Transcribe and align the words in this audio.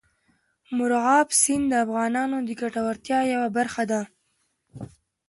مورغاب 0.75 1.27
سیند 1.41 1.65
د 1.71 1.73
افغانانو 1.85 2.37
د 2.47 2.49
ګټورتیا 2.61 3.19
یوه 3.33 3.47
برخه 3.57 3.83
ده. 3.91 4.01